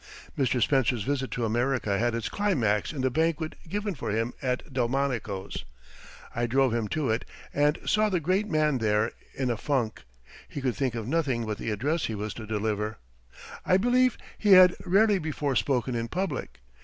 [0.35, 0.59] Mr.
[0.59, 5.63] Spencer's visit to America had its climax in the banquet given for him at Delmonico's.
[6.35, 10.01] I drove him to it and saw the great man there in a funk.
[10.49, 12.97] He could think of nothing but the address he was to deliver.
[13.63, 16.61] I believe he had rarely before spoken in public.